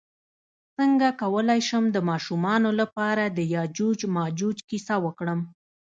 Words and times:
څنګه 0.77 1.07
کولی 1.21 1.59
شم 1.67 1.83
د 1.91 1.97
ماشومانو 2.09 2.69
لپاره 2.81 3.23
د 3.27 3.39
یاجوج 3.55 3.99
ماجوج 4.15 4.57
کیسه 4.69 4.95
وکړم 5.05 5.39